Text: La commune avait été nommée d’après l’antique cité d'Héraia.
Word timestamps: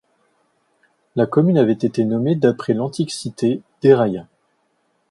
La 1.15 1.27
commune 1.27 1.59
avait 1.59 1.73
été 1.73 2.03
nommée 2.05 2.33
d’après 2.35 2.73
l’antique 2.73 3.11
cité 3.11 3.61
d'Héraia. 3.83 4.25